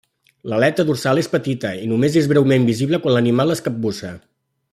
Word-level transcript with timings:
L'aleta 0.51 0.85
dorsal 0.87 1.21
és 1.23 1.29
petita, 1.33 1.73
i 1.83 1.85
només 1.91 2.17
és 2.23 2.31
breument 2.33 2.67
visible 2.71 3.01
quan 3.05 3.17
l'animal 3.19 3.57
es 3.59 3.63
capbussa. 3.69 4.13